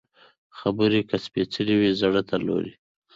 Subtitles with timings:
[0.57, 2.73] خبرې که سپېڅلې وي، زړه ته لوري